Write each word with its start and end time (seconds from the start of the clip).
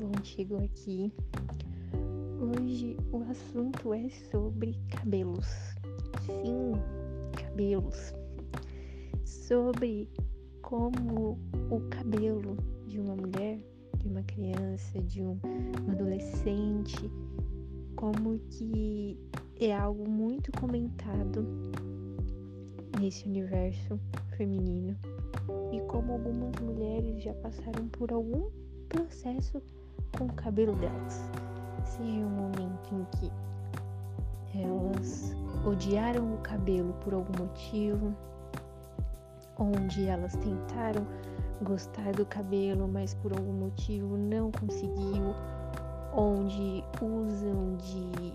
bom, 0.00 0.12
chegou 0.22 0.58
aqui. 0.58 1.12
Hoje 2.40 2.96
o 3.12 3.22
assunto 3.30 3.92
é 3.92 4.08
sobre 4.30 4.74
cabelos. 4.88 5.46
Sim, 6.24 6.72
cabelos. 7.36 8.14
Sobre 9.24 10.08
como 10.62 11.38
o 11.70 11.80
cabelo 11.90 12.56
de 12.86 12.98
uma 12.98 13.14
mulher, 13.14 13.58
de 13.98 14.08
uma 14.08 14.22
criança, 14.22 15.02
de 15.02 15.22
um, 15.22 15.38
um 15.86 15.90
adolescente, 15.90 17.10
como 17.94 18.38
que 18.48 19.18
é 19.60 19.76
algo 19.76 20.08
muito 20.08 20.50
comentado 20.52 21.46
nesse 22.98 23.26
universo 23.26 24.00
feminino 24.38 24.96
e 25.70 25.80
como 25.82 26.12
algumas 26.12 26.58
mulheres 26.60 27.22
já 27.22 27.34
passaram 27.34 27.86
por 27.88 28.10
algum 28.12 28.48
processo 28.88 29.62
com 30.16 30.24
o 30.24 30.32
cabelo 30.32 30.74
delas. 30.76 31.30
Seja 31.84 32.20
um 32.20 32.30
momento 32.30 32.94
em 32.94 33.06
que 33.16 33.32
elas 34.58 35.34
odiaram 35.64 36.34
o 36.34 36.38
cabelo 36.38 36.92
por 37.04 37.14
algum 37.14 37.44
motivo, 37.44 38.14
onde 39.58 40.06
elas 40.06 40.34
tentaram 40.36 41.06
gostar 41.62 42.12
do 42.12 42.24
cabelo, 42.26 42.88
mas 42.88 43.14
por 43.14 43.32
algum 43.32 43.52
motivo 43.52 44.16
não 44.16 44.50
conseguiu, 44.50 45.34
onde 46.14 46.84
usam 47.02 47.76
de 47.76 48.32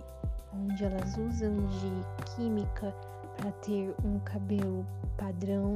onde 0.54 0.86
elas 0.86 1.18
usam 1.18 1.54
de 1.68 2.36
química 2.36 2.94
para 3.36 3.52
ter 3.52 3.94
um 4.04 4.20
cabelo 4.20 4.86
padrão. 5.18 5.76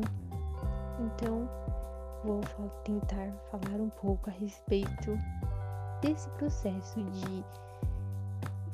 Então, 1.00 1.50
vou 2.24 2.42
tentar 2.84 3.32
falar 3.52 3.80
um 3.80 3.90
pouco 3.90 4.30
a 4.30 4.34
respeito 4.34 5.18
desse 6.02 6.30
processo 6.32 7.02
de 7.04 7.44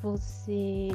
você 0.02 0.88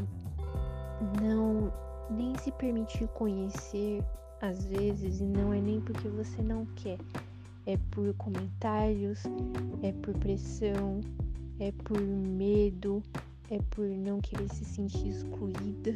não 1.22 1.72
nem 2.10 2.38
se 2.38 2.52
permitir 2.52 3.08
conhecer 3.10 4.04
às 4.42 4.66
vezes 4.66 5.22
e 5.22 5.24
não 5.24 5.54
é 5.54 5.62
nem 5.62 5.80
porque 5.82 6.08
você 6.08 6.42
não 6.42 6.66
quer, 6.76 6.98
é 7.66 7.78
por 7.92 8.14
comentários, 8.16 9.24
é 9.84 9.92
por 9.92 10.14
pressão, 10.18 11.02
é 11.60 11.72
por 11.84 12.00
medo, 12.00 13.04
é 13.50 13.60
por 13.70 13.86
não 13.86 14.20
querer 14.20 14.50
se 14.50 14.66
sentir 14.66 15.10
excluída. 15.10 15.96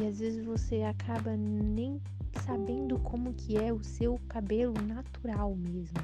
E 0.00 0.06
às 0.06 0.18
vezes 0.18 0.44
você 0.44 0.82
acaba 0.82 1.36
nem 1.36 2.00
sabendo 2.44 2.98
como 3.00 3.32
que 3.34 3.56
é 3.56 3.72
o 3.72 3.82
seu 3.84 4.18
cabelo 4.28 4.74
natural 4.86 5.54
mesmo, 5.54 6.00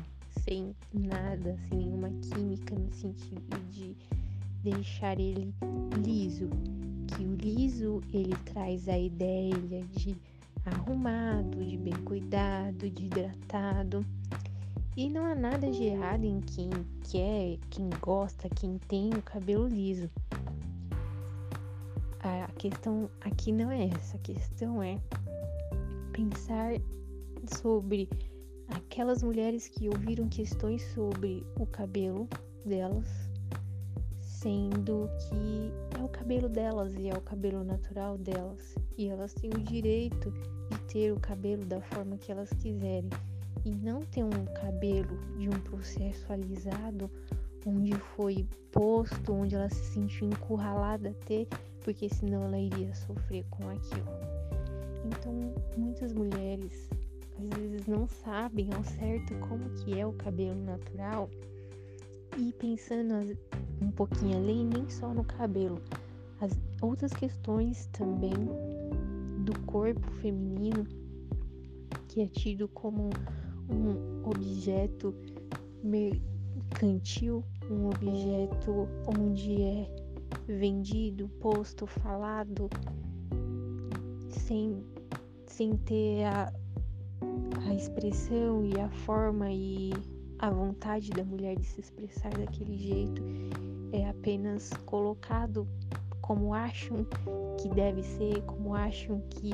sem 0.49 0.75
nada, 0.95 1.59
sem 1.69 1.79
nenhuma 1.79 2.11
química 2.23 2.75
no 2.75 2.91
sentido 2.91 3.59
de 3.71 3.95
deixar 4.63 5.21
ele 5.21 5.55
liso, 6.03 6.49
que 7.07 7.23
o 7.23 7.35
liso 7.35 8.03
ele 8.15 8.35
traz 8.47 8.89
a 8.89 8.99
ideia 8.99 9.55
de 9.93 10.17
arrumado, 10.65 11.63
de 11.63 11.77
bem 11.77 11.97
cuidado, 12.05 12.89
de 12.89 13.05
hidratado. 13.05 14.05
E 14.97 15.11
não 15.11 15.27
há 15.27 15.35
nada 15.35 15.71
de 15.71 15.85
errado 15.85 16.25
em 16.25 16.41
quem 16.41 16.71
quer, 17.11 17.59
quem 17.69 17.91
gosta, 18.01 18.49
quem 18.49 18.79
tem 18.89 19.11
o 19.11 19.23
cabelo 19.23 19.69
liso. 19.69 20.11
A 22.21 22.51
questão 22.57 23.09
aqui 23.21 23.53
não 23.53 23.71
é 23.71 23.87
essa, 23.89 24.17
a 24.17 24.21
questão 24.21 24.83
é 24.83 24.99
pensar 26.13 26.73
sobre 27.61 28.09
aquelas 28.69 29.23
mulheres 29.23 29.69
que 29.69 29.89
ouviram 29.89 30.29
questões 30.29 30.83
sobre 30.93 31.47
o 31.59 31.67
cabelo 31.67 32.29
delas, 32.65 33.09
sendo 34.19 35.09
que 35.29 35.73
é 35.99 36.03
o 36.03 36.09
cabelo 36.09 36.49
delas 36.49 36.95
e 36.95 37.09
é 37.09 37.15
o 37.15 37.21
cabelo 37.21 37.65
natural 37.65 38.19
delas, 38.19 38.75
e 38.97 39.09
elas 39.09 39.33
têm 39.35 39.51
o 39.51 39.61
direito 39.61 40.31
de 40.71 40.79
ter 40.93 41.13
o 41.13 41.21
cabelo 41.21 41.65
da 41.65 41.81
forma 41.81 42.17
que 42.19 42.31
elas 42.31 42.51
quiserem 42.51 43.11
e 43.65 43.71
não 43.71 44.03
ter 44.03 44.25
um 44.25 44.45
cabelo 44.61 45.19
de 45.37 45.49
um 45.49 45.61
processo 45.61 46.33
alisado 46.33 47.11
onde 47.67 47.93
foi 47.95 48.47
posto, 48.73 49.33
onde 49.33 49.55
ela 49.55 49.69
se 49.69 49.85
sentiu 49.93 50.29
encurralada 50.29 51.11
a 51.11 51.27
ter, 51.27 51.47
porque 51.83 52.09
senão 52.09 52.45
ela 52.45 52.59
iria 52.59 52.95
sofrer 52.95 53.45
com 53.51 53.69
aquilo. 53.69 54.09
Então, 55.05 55.53
muitas 55.77 56.13
mulheres 56.13 56.89
às 57.39 57.59
vezes 57.59 57.87
não 57.87 58.07
sabem 58.09 58.69
ao 58.75 58.83
certo 58.85 59.35
como 59.49 59.71
que 59.71 59.99
é 59.99 60.07
o 60.07 60.13
cabelo 60.13 60.61
natural. 60.65 61.31
E 62.37 62.53
pensando 62.53 63.37
um 63.81 63.91
pouquinho 63.91 64.37
além, 64.37 64.67
nem 64.67 64.89
só 64.89 65.13
no 65.15 65.25
cabelo, 65.25 65.81
as 66.41 66.53
outras 66.81 67.13
questões 67.13 67.87
também 67.93 68.33
do 69.45 69.59
corpo 69.67 70.11
feminino 70.21 70.87
que 72.09 72.23
é 72.23 72.27
tido 72.27 72.69
como 72.69 73.11
um 73.71 74.29
objeto 74.29 75.15
mercantil, 75.83 77.45
um 77.71 77.87
objeto 77.89 78.89
onde 79.07 79.63
é 79.63 79.89
vendido, 80.47 81.29
posto, 81.41 81.87
falado, 81.87 82.69
sem 84.31 84.83
sem 85.47 85.77
ter 85.77 86.25
a, 86.25 86.53
a 87.67 87.75
expressão 87.75 88.65
e 88.65 88.79
a 88.81 88.89
forma 88.89 89.51
e 89.51 89.93
a 90.39 90.51
vontade 90.51 91.11
da 91.11 91.25
mulher 91.25 91.57
de 91.57 91.67
se 91.67 91.81
expressar 91.81 92.31
daquele 92.31 92.77
jeito 92.79 93.23
é 93.93 94.09
apenas 94.09 94.71
colocado 94.87 95.67
como 96.21 96.53
acham 96.53 97.07
que 97.59 97.69
deve 97.71 98.03
ser, 98.03 98.43
como 98.43 98.75
acham 98.75 99.21
que 99.31 99.53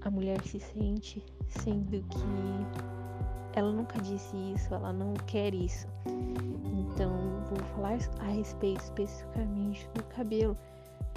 a 0.00 0.10
mulher 0.10 0.42
se 0.42 0.58
sente, 0.58 1.24
sendo 1.48 2.02
que 2.08 3.58
ela 3.58 3.70
nunca 3.70 4.00
disse 4.00 4.34
isso, 4.54 4.74
ela 4.74 4.92
não 4.92 5.12
quer 5.26 5.54
isso. 5.54 5.86
Então, 6.64 7.12
vou 7.48 7.58
falar 7.74 7.98
a 8.20 8.24
respeito 8.24 8.80
especificamente 8.80 9.88
do 9.94 10.02
cabelo, 10.04 10.56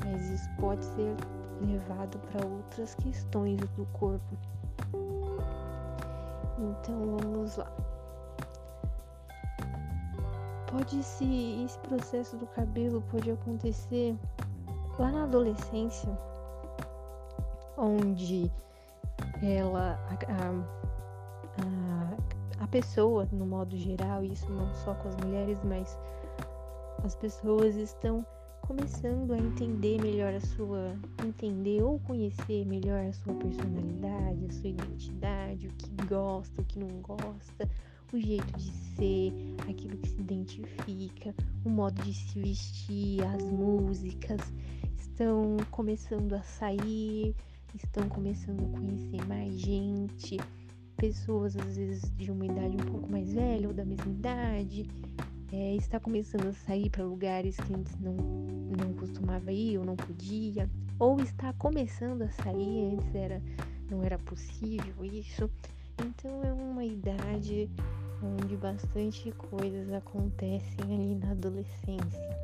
mas 0.04 0.30
isso 0.30 0.50
pode 0.60 0.84
ser 0.84 1.16
levado 1.62 2.20
para 2.30 2.46
outras 2.46 2.96
questões 2.96 3.60
do 3.78 3.86
corpo. 3.94 4.38
Então 6.58 7.18
vamos 7.18 7.58
lá. 7.58 7.72
Pode 10.72 11.04
se 11.04 11.64
esse 11.64 11.80
processo 11.80 12.38
do 12.38 12.48
cabelo 12.48 13.02
pode 13.12 13.32
acontecer 13.32 14.18
lá 14.98 15.12
na 15.12 15.24
adolescência, 15.24 16.18
onde 17.78 18.52
ela 19.42 20.00
a, 20.10 20.14
a, 21.62 22.64
a 22.64 22.68
pessoa 22.68 23.28
no 23.32 23.46
modo 23.46 23.78
geral, 23.78 24.24
isso 24.24 24.50
não 24.52 24.74
só 24.74 24.94
com 24.96 25.10
as 25.10 25.16
mulheres, 25.18 25.58
mas 25.64 25.98
as 27.04 27.16
pessoas 27.16 27.76
estão 27.76 28.26
começando 28.68 29.31
a 29.31 29.38
entender 29.38 30.02
melhor 30.02 30.34
a 30.34 30.42
sua, 30.42 30.96
entender 31.24 31.84
ou 31.84 32.00
conhecer 32.00 32.66
melhor 32.66 33.06
a 33.06 33.14
sua 33.14 33.34
personalidade, 33.36 34.46
a 34.46 34.52
sua 34.52 34.70
identidade, 34.70 35.68
o 35.68 35.72
que 35.74 36.08
gosta, 36.08 36.62
o 36.62 36.66
que 36.66 36.80
não 36.80 36.88
gosta, 37.02 37.70
o 38.12 38.20
jeito 38.20 38.58
de 38.58 38.72
ser, 38.96 39.34
aquilo 39.70 39.98
que 39.98 40.09
se 40.09 40.20
identifica, 40.20 41.36
o 41.64 41.70
modo 41.70 42.02
de 42.02 42.14
se 42.14 42.40
vestir, 42.40 43.24
as 43.26 43.44
músicas, 43.44 44.42
estão 44.97 45.58
começando 45.70 46.34
a 46.34 46.42
sair, 46.42 47.36
estão 47.76 48.09
começando 48.09 48.64
a 48.66 48.78
conhecer 48.78 49.28
mais 49.28 49.59
gente, 49.59 50.40
pessoas 50.97 51.56
às 51.56 51.78
vezes 51.78 52.12
de 52.17 52.32
uma 52.32 52.46
idade 52.46 52.76
um 52.76 52.91
pouco 52.91 53.12
mais 53.12 53.32
velha 53.32 53.67
ou 53.67 53.73
da 53.73 53.85
mesma 53.85 54.12
idade, 54.12 54.88
é, 55.52 55.76
está 55.76 56.00
começando 56.00 56.47
a 56.47 56.53
sair 56.53 56.90
para 56.90 57.03
lugares 57.03 57.58
que 57.58 57.74
antes 57.74 57.97
não, 58.00 58.16
não 58.16 58.94
costumava 58.94 59.52
ir 59.52 59.78
ou 59.78 59.86
não 59.86 59.96
podia, 59.96 60.70
ou 61.00 61.20
está 61.20 61.53
começando 61.53 62.24
a 62.24 62.30
sair, 62.30 62.94
antes 62.94 63.14
era, 63.14 63.42
não 63.90 64.03
era 64.03 64.18
possível 64.20 65.03
isso. 65.03 65.50
Então 66.00 66.44
é 66.44 66.52
uma 66.52 66.84
idade 66.84 67.70
onde 68.22 68.56
bastante 68.58 69.32
coisas 69.34 69.92
acontecem 69.92 70.84
ali 70.84 71.16
na 71.16 71.32
adolescência. 71.32 72.38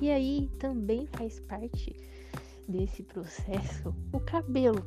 E 0.00 0.10
aí 0.10 0.50
também 0.58 1.06
faz 1.06 1.40
parte 1.40 1.94
desse 2.68 3.02
processo 3.02 3.94
o 4.12 4.20
cabelo. 4.20 4.84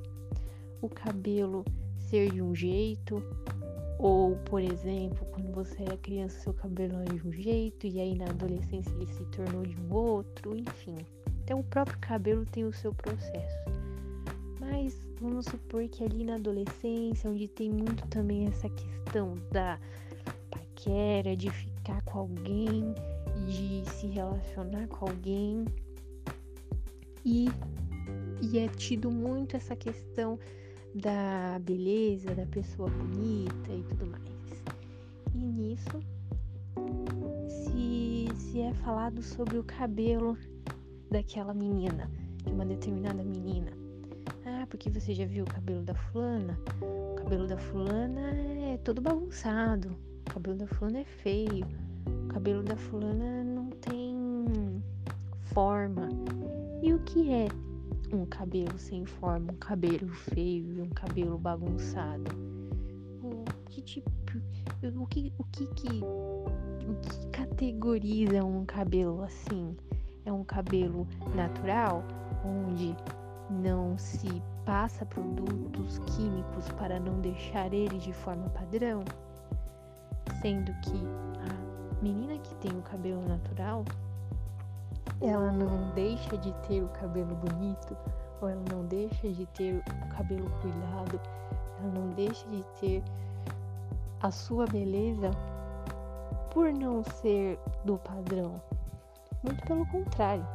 O 0.82 0.90
cabelo 0.90 1.64
ser 1.98 2.32
de 2.32 2.42
um 2.42 2.54
jeito, 2.54 3.24
ou, 4.00 4.36
por 4.46 4.62
exemplo, 4.62 5.26
quando 5.32 5.52
você 5.54 5.84
era 5.84 5.98
criança, 5.98 6.40
seu 6.40 6.54
cabelo 6.54 6.96
era 6.96 7.14
de 7.14 7.28
um 7.28 7.32
jeito 7.32 7.88
e 7.88 8.00
aí 8.00 8.16
na 8.16 8.26
adolescência 8.26 8.92
ele 8.96 9.12
se 9.14 9.24
tornou 9.26 9.64
de 9.64 9.76
um 9.80 9.94
outro, 9.94 10.56
enfim. 10.56 10.96
Então, 11.44 11.60
o 11.60 11.64
próprio 11.64 11.98
cabelo 12.00 12.46
tem 12.46 12.66
o 12.66 12.74
seu 12.74 12.94
processo. 12.94 13.58
Mas 14.60 14.98
vamos 15.20 15.46
supor 15.46 15.88
que 15.88 16.04
ali 16.04 16.24
na 16.24 16.36
adolescência, 16.36 17.30
onde 17.30 17.48
tem 17.48 17.70
muito 17.70 18.08
também 18.08 18.48
essa 18.48 18.70
questão 18.70 19.36
da 19.52 19.80
paquera, 20.50 21.36
de 21.36 21.50
ficar 21.50 22.02
com 22.04 22.20
alguém, 22.20 22.94
de 23.46 23.84
se 23.92 24.08
relacionar 24.08 24.88
com 24.88 25.10
alguém 25.10 25.66
e, 27.26 27.48
e 28.42 28.60
é 28.60 28.68
tido 28.68 29.10
muito 29.10 29.56
essa 29.56 29.76
questão 29.76 30.38
da 30.96 31.60
beleza, 31.60 32.36
da 32.36 32.46
pessoa 32.46 32.90
bonita 32.90 33.72
e 33.72 33.84
tudo 33.84 34.08
mais. 34.08 34.64
E 35.34 35.38
nisso 35.38 36.00
se, 37.48 38.28
se 38.36 38.62
é 38.62 38.74
falado 38.74 39.22
sobre 39.22 39.58
o 39.58 39.64
cabelo 39.64 40.38
daquela 41.10 41.54
menina, 41.54 42.10
de 42.44 42.52
uma 42.52 42.66
determinada 42.66 43.24
menina. 43.24 43.72
Ah, 44.46 44.66
porque 44.70 44.90
você 44.90 45.14
já 45.14 45.26
viu 45.26 45.44
o 45.44 45.48
cabelo 45.48 45.84
da 45.84 45.96
fulana? 45.96 46.58
O 46.82 47.16
cabelo 47.16 47.48
da 47.48 47.58
fulana 47.58 48.32
é 48.72 48.78
todo 48.84 49.02
bagunçado. 49.02 49.96
O 50.28 50.34
cabelo 50.34 50.58
da 50.58 50.68
fulana 50.68 51.00
é 51.00 51.06
feio. 51.06 51.66
O 52.26 52.28
cabelo 52.28 52.64
da 52.64 52.76
fulana 52.76 53.44
não 53.44 53.70
tem 53.70 54.84
forma. 55.54 56.10
E 56.82 56.94
o 56.94 57.00
que 57.00 57.32
é 57.32 57.48
um 58.16 58.26
cabelo 58.26 58.78
sem 58.78 59.06
forma, 59.06 59.52
um 59.52 59.58
cabelo 59.58 60.08
feio 60.10 60.78
e 60.78 60.82
um 60.82 60.90
cabelo 60.90 61.38
bagunçado? 61.38 62.32
O 63.24 63.44
que 63.70 63.82
tipo, 63.82 64.12
o 64.96 65.08
que, 65.08 65.34
o 65.40 65.44
que 65.46 65.68
que, 65.68 66.04
o 66.04 66.96
que 67.02 67.28
categoriza 67.32 68.44
um 68.44 68.66
cabelo 68.66 69.24
assim? 69.24 69.76
É 70.26 70.32
um 70.32 70.44
cabelo 70.44 71.08
natural, 71.36 72.04
onde 72.46 72.96
não 73.50 73.98
se 73.98 74.42
passa 74.64 75.06
produtos 75.06 76.00
químicos 76.16 76.70
para 76.78 77.00
não 77.00 77.20
deixar 77.20 77.74
ele 77.74 77.98
de 77.98 78.14
forma 78.14 78.48
padrão? 78.50 79.04
Sendo 80.42 80.72
que 80.82 80.98
a 81.40 82.04
menina 82.04 82.38
que 82.38 82.56
tem 82.56 82.72
o 82.78 82.82
cabelo 82.82 83.28
natural, 83.28 83.84
ela 85.26 85.52
não 85.52 85.90
deixa 85.96 86.38
de 86.38 86.52
ter 86.68 86.82
o 86.84 86.90
cabelo 86.90 87.36
bonito, 87.36 87.96
ou 88.42 88.50
ela 88.50 88.62
não 88.72 88.86
deixa 88.86 89.30
de 89.30 89.46
ter 89.48 89.76
o 89.76 90.16
cabelo 90.16 90.50
cuidado, 90.62 91.20
ela 91.80 91.92
não 91.94 92.10
deixa 92.10 92.48
de 92.50 92.64
ter 92.80 93.04
a 94.22 94.32
sua 94.32 94.66
beleza 94.66 95.32
por 96.52 96.72
não 96.72 97.04
ser 97.04 97.60
do 97.84 97.98
padrão. 97.98 98.62
Muito 99.44 99.66
pelo 99.66 99.86
contrário. 99.88 100.46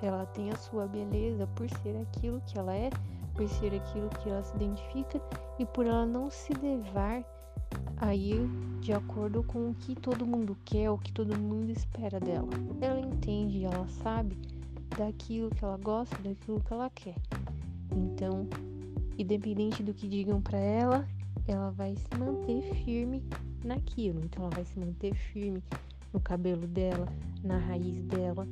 Ela 0.00 0.24
tem 0.26 0.50
a 0.50 0.56
sua 0.56 0.86
beleza 0.86 1.46
por 1.56 1.68
ser 1.82 1.96
aquilo 2.00 2.40
que 2.46 2.58
ela 2.58 2.74
é, 2.74 2.88
por 3.34 3.48
ser 3.48 3.74
aquilo 3.74 4.08
que 4.08 4.30
ela 4.30 4.42
se 4.42 4.54
identifica 4.56 5.20
e 5.58 5.66
por 5.66 5.86
ela 5.86 6.06
não 6.06 6.30
se 6.30 6.52
levar 6.54 7.22
a 7.96 8.14
ir 8.14 8.48
de 8.80 8.92
acordo 8.92 9.42
com 9.42 9.70
o 9.70 9.74
que 9.74 9.94
todo 9.94 10.26
mundo 10.26 10.56
quer, 10.64 10.90
o 10.90 10.98
que 10.98 11.12
todo 11.12 11.36
mundo 11.36 11.70
espera 11.70 12.18
dela. 12.20 12.48
Ela 12.80 13.00
entende, 13.00 13.64
ela 13.64 13.86
sabe 14.02 14.36
daquilo 14.96 15.50
que 15.50 15.64
ela 15.64 15.76
gosta, 15.76 16.16
daquilo 16.22 16.60
que 16.60 16.72
ela 16.72 16.90
quer. 16.90 17.16
Então, 17.92 18.48
independente 19.18 19.82
do 19.82 19.92
que 19.92 20.08
digam 20.08 20.40
para 20.40 20.58
ela, 20.58 21.08
ela 21.46 21.70
vai 21.70 21.96
se 21.96 22.18
manter 22.18 22.62
firme 22.84 23.22
naquilo. 23.64 24.20
Então, 24.24 24.44
ela 24.44 24.54
vai 24.54 24.64
se 24.64 24.78
manter 24.78 25.14
firme 25.14 25.62
no 26.12 26.20
cabelo 26.20 26.66
dela, 26.66 27.08
na 27.42 27.58
raiz 27.58 28.00
dela. 28.04 28.46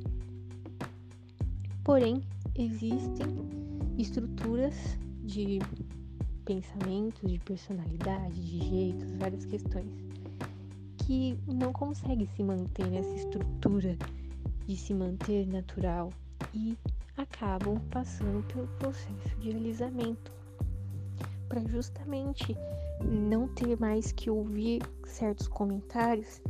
Porém, 1.83 2.21
existem 2.55 3.27
estruturas 3.97 4.75
de 5.23 5.59
pensamentos, 6.47 7.29
de 7.29 7.37
personalidade, 7.39 8.41
de 8.41 8.69
jeitos, 8.69 9.11
várias 9.19 9.43
questões 9.43 9.91
que 10.99 11.37
não 11.45 11.73
conseguem 11.73 12.25
se 12.25 12.41
manter 12.41 12.87
nessa 12.89 13.13
estrutura 13.15 13.97
de 14.65 14.77
se 14.77 14.93
manter 14.93 15.45
natural 15.45 16.09
e 16.53 16.77
acabam 17.17 17.77
passando 17.91 18.41
pelo 18.47 18.65
processo 18.79 19.35
de 19.41 19.49
alisamento 19.49 20.31
para 21.49 21.59
justamente 21.67 22.55
não 23.03 23.49
ter 23.49 23.77
mais 23.77 24.13
que 24.13 24.29
ouvir 24.29 24.81
certos 25.05 25.49
comentários 25.49 26.41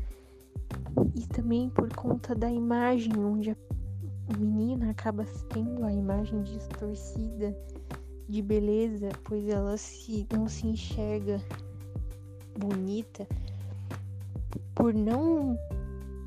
e 1.16 1.26
também 1.28 1.72
por 1.72 1.92
conta 1.96 2.36
da 2.36 2.52
imagem 2.52 3.18
onde 3.18 3.50
a 3.50 4.38
menina 4.38 4.92
acaba 4.92 5.26
tendo 5.50 5.84
a 5.84 5.92
imagem 5.92 6.44
distorcida 6.44 7.56
de 8.28 8.42
beleza, 8.42 9.10
pois 9.24 9.48
ela 9.48 9.78
se 9.78 10.28
não 10.32 10.48
se 10.48 10.68
enxerga 10.68 11.42
bonita 12.58 13.28
por 14.76 14.94
não 14.94 15.58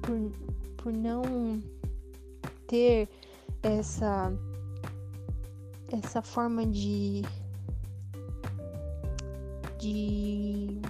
por, 0.02 0.32
por 0.76 0.92
não 0.92 1.60
ter 2.66 3.08
essa 3.62 4.32
essa 5.92 6.22
forma 6.22 6.64
de 6.66 7.22
de 9.78 10.80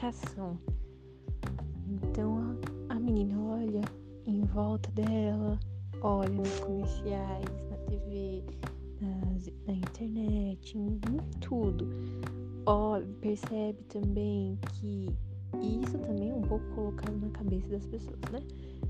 identificação. 0.00 0.58
Então 1.86 2.56
a, 2.88 2.94
a 2.94 2.98
menina 2.98 3.38
olha 3.38 3.82
em 4.26 4.42
volta 4.44 4.90
dela, 4.92 5.58
olha 6.00 6.30
nos 6.30 6.60
comerciais, 6.60 7.44
na 7.70 7.76
TV, 7.88 8.42
nas, 9.00 9.50
na 9.66 9.74
internet, 9.74 10.78
em, 10.78 10.86
em 10.86 11.40
tudo. 11.40 11.86
Ó, 12.66 13.00
percebe 13.20 13.82
também 13.84 14.58
que 14.72 15.08
isso 15.60 15.98
também 15.98 16.30
é 16.30 16.34
um 16.34 16.42
pouco 16.42 16.64
colocado 16.74 17.16
na 17.16 17.30
cabeça 17.30 17.68
das 17.68 17.86
pessoas, 17.86 18.20
né? 18.32 18.40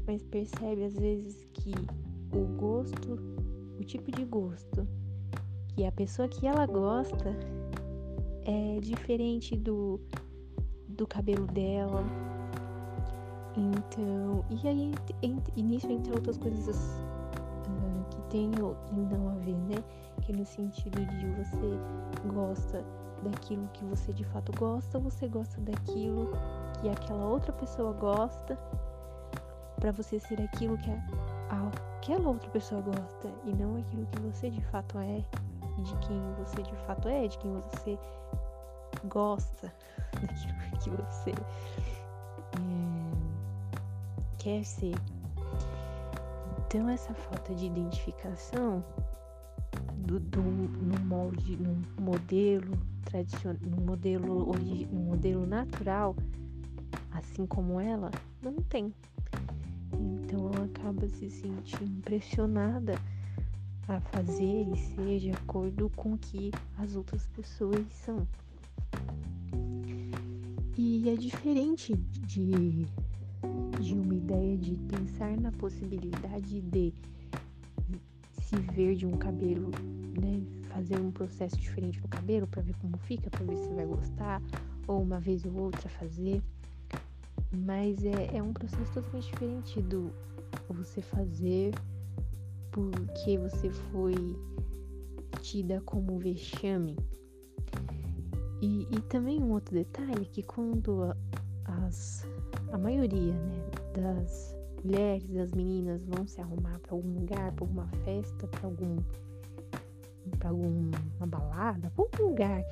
Mas 0.07 0.23
percebe 0.25 0.85
às 0.85 0.95
vezes 0.95 1.47
que 1.55 1.73
o 2.33 2.45
gosto, 2.59 3.19
o 3.79 3.85
tipo 3.85 4.11
de 4.13 4.25
gosto 4.25 4.87
que 5.69 5.85
a 5.85 5.93
pessoa 5.93 6.29
que 6.29 6.47
ela 6.47 6.67
gosta 6.67 7.35
é 8.45 8.81
diferente 8.81 9.57
do 9.57 10.01
do 11.01 11.07
cabelo 11.07 11.47
dela. 11.47 12.05
Então, 13.57 14.45
e 14.51 14.69
aí, 14.69 14.95
e 15.57 15.63
nisso 15.63 15.91
entre 15.91 16.13
outras 16.13 16.37
coisas 16.37 16.77
uh, 16.77 18.05
que 18.11 18.21
tem 18.29 18.51
e 18.53 19.15
não 19.15 19.31
a 19.31 19.35
ver, 19.37 19.57
né? 19.57 19.83
Que 20.21 20.33
no 20.33 20.45
sentido 20.45 21.05
de 21.07 21.27
você 21.31 22.31
gosta 22.33 22.85
daquilo 23.23 23.67
que 23.73 23.85
você 23.87 24.13
de 24.13 24.25
fato 24.25 24.53
gosta, 24.59 24.99
você 24.99 25.27
gosta 25.27 25.59
daquilo 25.63 26.31
que 26.81 26.89
aquela 26.91 27.25
outra 27.25 27.53
pessoa 27.53 27.93
gosta, 27.95 28.59
para 29.77 29.93
você 29.93 30.21
ser 30.21 30.41
aquilo 30.43 30.77
que 30.79 30.91
a, 30.91 31.71
aquela 31.97 32.29
outra 32.29 32.51
pessoa 32.51 32.83
gosta 32.83 33.31
e 33.45 33.55
não 33.55 33.77
aquilo 33.79 34.07
que 34.07 34.21
você 34.21 34.51
de 34.51 34.61
fato 34.67 34.99
é, 34.99 35.25
de 35.83 35.97
quem 36.07 36.21
você 36.39 36.63
de 36.63 36.77
fato 36.87 37.09
é, 37.09 37.27
de 37.27 37.39
quem 37.39 37.53
você 37.53 37.99
gosta 39.07 39.73
daquilo 40.13 40.79
que 40.79 40.91
você 40.91 41.31
é, 41.31 41.35
quer 44.39 44.65
ser. 44.65 44.95
Então 46.67 46.89
essa 46.89 47.13
falta 47.15 47.55
de 47.55 47.67
identificação 47.67 48.85
do, 49.97 50.21
do, 50.21 50.43
no 50.43 51.01
molde, 51.01 51.57
no 51.57 51.77
modelo 52.01 52.79
tradicional, 53.05 53.61
no 53.63 53.81
modelo, 53.83 54.53
no 54.91 55.01
modelo 55.01 55.47
natural, 55.47 56.17
assim 57.13 57.47
como 57.47 57.81
ela, 57.81 58.11
não 58.43 58.55
tem. 58.55 58.95
Então 59.93 60.51
ela 60.53 60.65
acaba 60.67 61.09
se 61.09 61.29
sentindo 61.31 61.99
impressionada 61.99 62.95
a 63.89 64.01
fazer 64.01 64.69
e 64.73 64.77
ser 64.77 65.19
de 65.19 65.31
acordo 65.33 65.91
com 65.97 66.15
o 66.15 66.19
que 66.19 66.53
as 66.79 66.95
outras 66.95 67.27
pessoas 67.29 67.85
são. 67.93 68.27
E 70.83 71.11
é 71.11 71.15
diferente 71.15 71.95
de, 71.95 72.87
de 73.79 73.95
uma 73.95 74.15
ideia 74.15 74.57
de 74.57 74.77
pensar 74.89 75.39
na 75.39 75.53
possibilidade 75.53 76.63
de 76.63 76.95
se 78.41 78.57
ver 78.73 78.95
de 78.95 79.05
um 79.05 79.11
cabelo, 79.11 79.71
né? 80.19 80.43
Fazer 80.73 80.99
um 80.99 81.13
processo 81.13 81.55
diferente 81.59 82.01
no 82.01 82.09
cabelo 82.09 82.47
para 82.47 82.63
ver 82.63 82.75
como 82.79 82.97
fica, 82.97 83.29
para 83.29 83.45
ver 83.45 83.59
se 83.59 83.69
vai 83.75 83.85
gostar, 83.85 84.43
ou 84.89 85.03
uma 85.03 85.21
vez 85.21 85.45
ou 85.45 85.53
outra 85.61 85.87
fazer. 85.91 86.43
Mas 87.55 88.03
é, 88.03 88.39
é 88.39 88.43
um 88.43 88.55
processo 88.55 88.91
totalmente 88.91 89.31
diferente 89.31 89.83
do 89.83 90.11
você 90.71 91.03
fazer 91.03 91.75
porque 92.73 93.37
você 93.37 93.69
foi 93.69 94.15
tida 95.43 95.83
como 95.83 96.19
vexame 96.19 96.97
e, 98.61 98.87
e 98.91 99.01
também 99.03 99.43
um 99.43 99.53
outro 99.53 99.75
detalhe 99.75 100.27
que 100.27 100.43
quando 100.43 101.15
as, 101.65 102.27
a 102.73 102.79
maioria 102.79 103.33
né, 103.33 103.71
das 103.95 104.57
mulheres, 104.85 105.37
as 105.37 105.53
meninas 105.53 106.05
vão 106.05 106.27
se 106.27 106.41
arrumar 106.41 106.79
para 106.81 106.95
algum 106.95 107.21
lugar, 107.21 107.53
para 107.53 107.65
alguma 107.65 107.87
festa, 108.05 108.47
para 108.47 108.67
algum 108.67 108.97
para 110.39 110.51
alguma 110.51 111.27
balada, 111.27 111.91
para 111.91 112.05
algum 112.05 112.31
lugar 112.31 112.63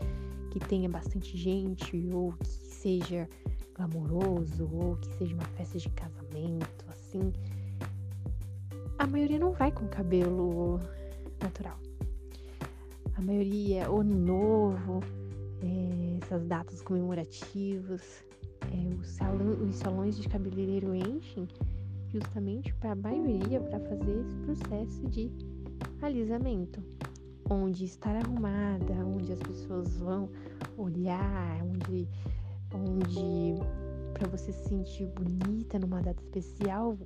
que 0.51 0.61
tenha 0.61 0.89
bastante 0.89 1.37
gente 1.37 2.09
ou 2.13 2.33
que 2.33 2.47
seja 2.47 3.29
glamouroso 3.75 4.69
ou 4.73 4.97
que 4.97 5.09
seja 5.15 5.35
uma 5.35 5.45
festa 5.57 5.79
de 5.79 5.89
casamento, 5.91 6.85
assim, 6.89 7.33
a 8.99 9.07
maioria 9.07 9.39
não 9.39 9.53
vai 9.53 9.71
com 9.71 9.87
cabelo 9.89 10.81
natural. 11.41 11.79
A 13.15 13.23
maioria, 13.23 13.91
o 13.91 14.01
ano 14.01 14.15
novo, 14.15 15.01
é, 15.63 16.19
essas 16.23 16.45
datas 16.47 16.83
comemorativas, 16.83 18.25
é, 18.63 18.95
os, 18.95 19.09
salão, 19.09 19.63
os 19.65 19.77
salões 19.77 20.17
de 20.17 20.29
cabeleireiro 20.29 20.95
enchem 20.95 21.49
justamente 22.09 22.73
para 22.75 22.93
a 22.93 22.97
maioria 22.97 23.61
para 23.61 23.81
fazer 23.81 24.21
esse 24.21 24.35
processo 24.37 25.07
de 25.09 25.31
alisamento, 26.03 26.83
onde 27.51 27.85
estar 27.85 28.17
arrumada, 28.17 28.93
onde 29.05 29.33
as 29.33 29.41
pessoas 29.41 29.97
vão 29.99 30.29
olhar, 30.77 31.63
onde, 31.65 32.09
onde 32.75 33.55
para 34.15 34.29
você 34.29 34.53
se 34.53 34.69
sentir 34.69 35.07
bonita 35.07 35.79
numa 35.79 36.01
data 36.03 36.23
especial, 36.23 36.99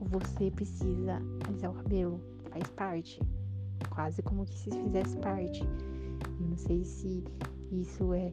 você 0.00 0.50
precisa 0.50 1.20
alisar 1.46 1.70
o 1.70 1.74
cabelo, 1.74 2.20
faz 2.50 2.68
parte, 2.70 3.20
quase 3.90 4.22
como 4.22 4.44
que 4.44 4.58
se 4.58 4.70
fizesse 4.70 5.16
parte. 5.18 5.62
Eu 6.40 6.46
não 6.48 6.56
sei 6.56 6.84
se 6.84 7.24
isso 7.72 8.12
é 8.12 8.32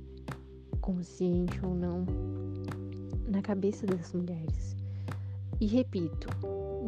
consciente 0.81 1.59
ou 1.65 1.73
não 1.73 2.05
na 3.27 3.41
cabeça 3.41 3.85
das 3.85 4.13
mulheres. 4.13 4.75
E 5.59 5.65
repito, 5.65 6.27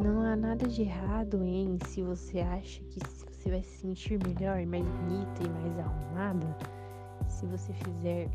não 0.02 0.20
há 0.20 0.36
nada 0.36 0.66
de 0.68 0.82
errado 0.82 1.42
em 1.42 1.78
se 1.86 2.02
você 2.02 2.40
acha 2.40 2.82
que 2.84 3.00
você 3.00 3.50
vai 3.50 3.62
se 3.62 3.78
sentir 3.78 4.18
melhor, 4.24 4.64
mais 4.66 4.84
bonita 4.84 5.42
e 5.42 5.48
mais 5.48 5.78
arrumada 5.78 6.56
se 7.28 7.46
você 7.46 7.72
fizer 7.72 8.28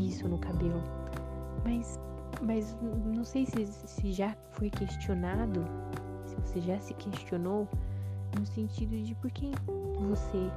isso 0.00 0.28
no 0.28 0.38
cabelo. 0.38 0.82
Mas, 1.64 1.98
mas 2.42 2.76
não 3.14 3.24
sei 3.24 3.46
se, 3.46 3.66
se 3.66 4.12
já 4.12 4.36
foi 4.52 4.70
questionado, 4.70 5.64
se 6.24 6.34
você 6.36 6.60
já 6.60 6.78
se 6.78 6.94
questionou 6.94 7.68
no 8.38 8.46
sentido 8.46 8.96
de 9.02 9.14
por 9.16 9.30
que 9.30 9.50
você 10.08 10.50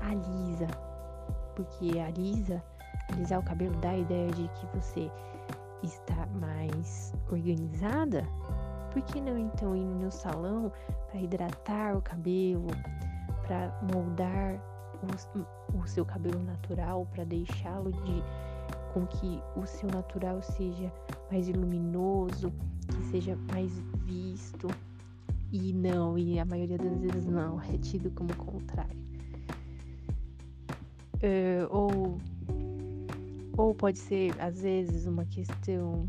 alisa. 0.00 0.85
Porque 1.56 1.98
alisa, 1.98 2.62
alisar 3.12 3.40
o 3.40 3.42
cabelo 3.42 3.74
dá 3.80 3.90
a 3.90 3.98
ideia 3.98 4.30
de 4.30 4.48
que 4.48 4.66
você 4.76 5.10
está 5.82 6.26
mais 6.40 7.12
organizada, 7.30 8.24
por 8.92 9.02
que 9.02 9.20
não 9.20 9.36
então 9.36 9.74
ir 9.74 9.84
no 9.84 10.10
salão 10.10 10.72
para 11.10 11.20
hidratar 11.20 11.96
o 11.96 12.02
cabelo, 12.02 12.68
para 13.46 13.78
moldar 13.92 14.60
o, 15.02 15.78
o, 15.78 15.86
seu 15.86 16.04
cabelo 16.04 16.42
natural, 16.42 17.06
para 17.12 17.24
deixá-lo 17.24 17.92
de 17.92 18.22
com 18.92 19.06
que 19.06 19.40
o 19.56 19.66
seu 19.66 19.90
natural 19.90 20.40
seja 20.42 20.90
mais 21.30 21.48
luminoso, 21.48 22.52
que 22.88 23.04
seja 23.10 23.36
mais 23.52 23.70
visto. 24.04 24.68
E 25.52 25.72
não, 25.72 26.18
e 26.18 26.38
a 26.40 26.44
maioria 26.44 26.76
das 26.76 26.98
vezes 26.98 27.26
não, 27.26 27.60
é 27.62 27.78
tido 27.78 28.10
como 28.10 28.34
contrário. 28.36 29.05
Uh, 31.16 31.66
ou 31.70 32.20
ou 33.56 33.74
pode 33.74 33.98
ser, 33.98 34.38
às 34.38 34.60
vezes, 34.60 35.06
uma 35.06 35.24
questão 35.24 36.06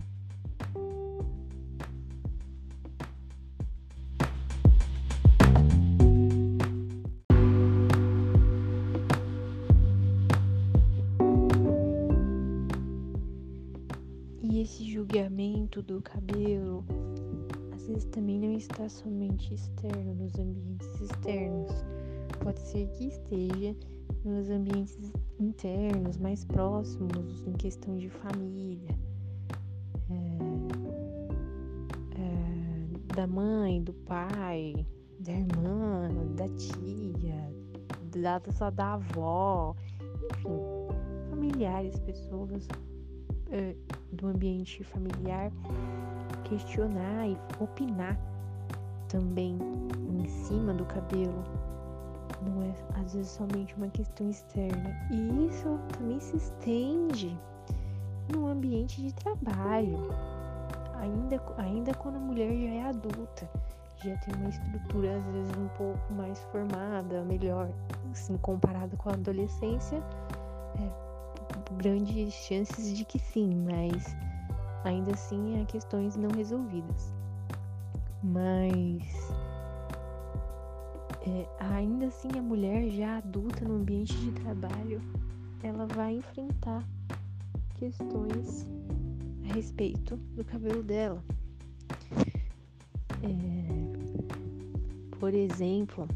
E 14.50 14.62
esse 14.62 14.86
julgamento 14.86 15.82
do 15.82 16.02
cabelo, 16.02 16.84
às 17.74 17.88
vezes 17.88 18.06
também 18.06 18.40
não 18.40 18.54
está 18.54 18.88
somente 18.88 19.54
externo, 19.54 20.16
nos 20.16 20.34
ambientes 20.40 21.02
externos. 21.02 21.72
Pode 22.42 22.60
ser 22.62 22.88
que 22.90 23.08
esteja 23.08 23.76
nos 24.24 24.50
ambientes 24.50 24.98
internos, 25.40 26.18
mais 26.18 26.44
próximos, 26.46 27.46
em 27.48 27.54
questão 27.54 27.98
de 27.98 28.10
família, 28.10 28.98
é, 30.10 30.14
é, 32.20 33.16
da 33.16 33.28
mãe, 33.28 33.82
do 33.82 33.94
pai, 33.94 34.86
da 35.20 35.32
irmã, 35.32 36.10
da 36.36 36.48
tia, 36.50 37.54
da, 38.22 38.42
só 38.52 38.70
da 38.70 38.94
avó, 38.94 39.76
enfim, 40.32 41.30
familiares, 41.30 41.98
pessoas 42.00 42.68
é, 43.52 43.76
do 44.12 44.28
ambiente 44.28 44.84
familiar, 44.84 45.52
questionar 46.44 47.28
e 47.28 47.38
opinar 47.60 48.18
também 49.08 49.58
em 50.20 50.28
cima 50.28 50.74
do 50.74 50.86
cabelo 50.86 51.44
não 52.48 52.64
é 52.64 52.74
às 53.02 53.14
vezes 53.14 53.32
somente 53.32 53.76
uma 53.76 53.88
questão 53.90 54.30
externa. 54.30 54.96
E 55.12 55.48
isso 55.48 55.80
também 55.98 56.20
se 56.20 56.38
estende 56.38 57.38
no 58.32 58.48
ambiente 58.48 59.02
de 59.02 59.14
trabalho. 59.14 60.10
Ainda, 60.96 61.42
ainda 61.58 61.94
quando 61.94 62.16
a 62.16 62.20
mulher 62.20 62.52
já 62.52 62.70
é 62.70 62.90
adulta, 62.90 63.50
já 64.04 64.18
tem 64.18 64.36
uma 64.36 64.50
estrutura 64.50 65.18
às 65.18 65.26
vezes 65.26 65.58
um 65.58 65.68
pouco 65.78 66.14
mais 66.14 66.40
formada, 66.52 67.24
melhor, 67.24 67.70
assim, 68.12 68.38
comparada 68.38 68.96
com 68.98 69.10
a 69.10 69.14
adolescência, 69.14 70.04
é, 70.80 71.74
grandes 71.78 72.34
chances 72.34 72.98
de 72.98 73.06
que 73.06 73.20
sim, 73.20 73.56
mas 73.56 74.16
ainda 74.84 75.12
assim 75.12 75.62
há 75.62 75.66
questões 75.66 76.16
não 76.16 76.30
resolvidas. 76.32 77.14
Mas 78.24 79.04
é, 81.28 81.46
ainda 81.60 82.08
assim 82.08 82.30
a 82.38 82.42
mulher 82.42 82.90
já 82.90 83.18
adulta 83.18 83.66
no 83.66 83.76
ambiente 83.76 84.16
de 84.16 84.32
trabalho, 84.32 85.02
ela 85.62 85.86
vai 85.86 86.16
enfrentar 86.16 86.88
questões 87.76 88.66
a 89.50 89.54
respeito 89.54 90.16
do 90.16 90.46
cabelo 90.46 90.82
dela. 90.82 91.22
É, 93.22 93.88
por 95.20 95.34
exemplo, 95.34 96.08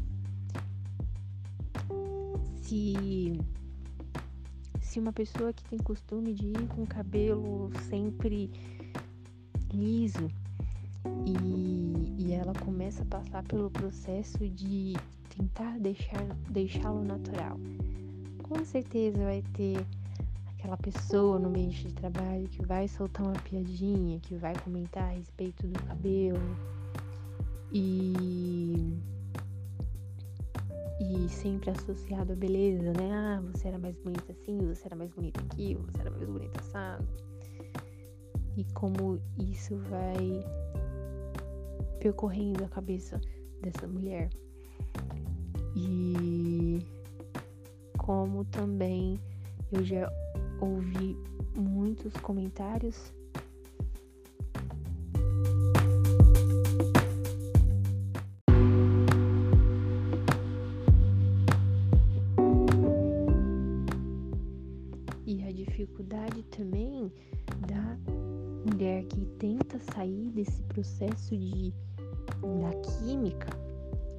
se 2.62 3.38
se 4.80 4.98
uma 4.98 5.12
pessoa 5.12 5.52
que 5.52 5.64
tem 5.64 5.78
costume 5.78 6.32
de 6.32 6.48
ir 6.48 6.68
com 6.68 6.82
o 6.82 6.86
cabelo 6.86 7.70
sempre 7.88 8.50
liso 9.72 10.28
e, 11.26 11.91
e 12.32 12.34
ela 12.34 12.54
começa 12.54 13.02
a 13.02 13.06
passar 13.06 13.42
pelo 13.44 13.70
processo 13.70 14.48
de 14.48 14.94
tentar 15.36 15.78
deixar 15.78 16.24
deixá-lo 16.48 17.04
natural. 17.04 17.58
Com 18.42 18.64
certeza 18.64 19.18
vai 19.18 19.42
ter 19.52 19.84
aquela 20.54 20.78
pessoa 20.78 21.38
no 21.38 21.48
ambiente 21.48 21.88
de 21.88 21.92
trabalho 21.92 22.48
que 22.48 22.64
vai 22.64 22.88
soltar 22.88 23.26
uma 23.26 23.38
piadinha, 23.40 24.18
que 24.20 24.34
vai 24.34 24.54
comentar 24.60 25.04
a 25.04 25.12
respeito 25.12 25.66
do 25.66 25.82
cabelo 25.82 26.40
e 27.70 28.98
e 31.00 31.28
sempre 31.28 31.68
associado 31.68 32.32
à 32.32 32.36
beleza, 32.36 32.92
né? 32.92 33.12
Ah, 33.12 33.42
você 33.52 33.68
era 33.68 33.78
mais 33.78 33.96
bonita 33.98 34.32
assim, 34.32 34.58
você 34.58 34.86
era 34.86 34.96
mais 34.96 35.10
bonita 35.10 35.40
aqui, 35.40 35.74
você 35.74 36.00
era 36.00 36.10
mais 36.10 36.26
bonita 36.26 36.60
assado. 36.60 37.06
E 38.56 38.64
como 38.72 39.20
isso 39.38 39.76
vai 39.90 40.42
percorrendo 42.02 42.64
a 42.64 42.68
cabeça 42.68 43.20
dessa 43.60 43.86
mulher. 43.86 44.28
E 45.76 46.84
como 47.96 48.44
também 48.46 49.20
eu 49.70 49.84
já 49.84 50.10
ouvi 50.60 51.16
muitos 51.54 52.12
comentários 52.14 53.12
e 65.24 65.44
a 65.44 65.52
dificuldade 65.52 66.42
também 66.50 67.12
da 67.68 67.96
mulher 68.68 69.04
que 69.04 69.24
tenta 69.38 69.78
sair 69.78 70.30
desse 70.32 70.60
processo 70.64 71.36
de 71.36 71.72
da 72.60 72.70
química, 72.80 73.50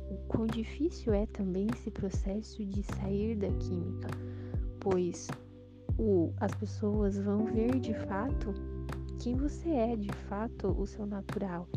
o 0.10 0.18
quão 0.28 0.46
difícil 0.48 1.14
é 1.14 1.26
também 1.28 1.68
esse 1.74 1.92
processo 1.92 2.66
de 2.66 2.84
sair 2.84 3.36
da 3.36 3.50
química, 3.50 4.10
pois 4.80 5.28
o, 5.98 6.32
as 6.38 6.54
pessoas 6.56 7.18
vão 7.18 7.46
ver 7.46 7.80
de 7.80 7.94
fato 7.94 8.54
quem 9.20 9.36
você 9.36 9.70
é, 9.70 9.96
de 9.96 10.12
fato, 10.28 10.68
o 10.68 10.86
seu 10.86 11.06
natural. 11.06 11.68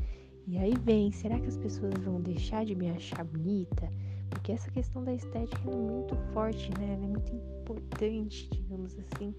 E 0.49 0.59
aí 0.59 0.75
vem, 0.83 1.13
será 1.13 1.39
que 1.39 1.47
as 1.47 1.57
pessoas 1.57 1.95
vão 2.05 2.21
deixar 2.21 2.65
de 2.65 2.75
me 2.75 2.91
achar 2.91 3.25
bonita? 3.25 3.89
Porque 4.31 4.53
essa 4.53 4.71
questão 4.71 5.05
da 5.05 5.13
estética 5.13 5.71
é 5.71 5.75
muito 5.75 6.17
forte, 6.33 6.71
né? 6.79 6.95
Ela 6.95 7.05
é 7.05 7.09
muito 7.09 7.33
importante, 7.35 8.49
digamos 8.51 8.97
assim, 8.99 9.35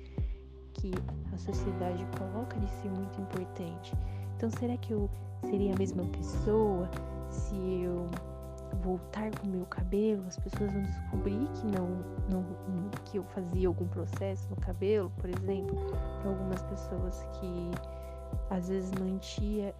que 0.73 0.91
a 1.33 1.37
sociedade 1.37 2.05
coloca 2.17 2.59
de 2.59 2.69
ser 2.81 2.89
muito 2.89 3.19
importante. 3.19 3.93
Então, 4.37 4.51
será 4.51 4.77
que 4.77 4.93
eu 4.93 5.09
seria 5.49 5.73
a 5.73 5.77
mesma 5.77 6.03
pessoa 6.09 6.87
se 7.31 7.55
eu 7.55 8.05
voltar 8.83 9.31
com 9.31 9.47
o 9.47 9.49
meu 9.49 9.65
cabelo? 9.65 10.23
As 10.27 10.37
pessoas 10.37 10.71
vão 10.71 10.83
descobrir 10.83 11.47
que 11.55 11.65
não, 11.65 11.87
não 12.29 12.45
que 13.05 13.17
eu 13.17 13.23
fazia 13.23 13.67
algum 13.67 13.87
processo 13.87 14.47
no 14.51 14.55
cabelo, 14.57 15.11
por 15.17 15.27
exemplo, 15.27 15.75
para 16.21 16.29
algumas 16.29 16.61
pessoas 16.61 17.23
que 17.39 17.71
às 18.51 18.69
vezes 18.69 18.91
mantia 18.99 19.73